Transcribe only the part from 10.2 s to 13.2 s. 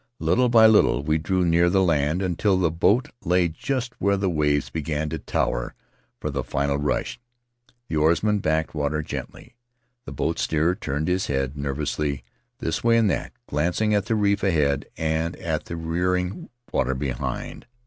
steerer turned his head ner vously this way and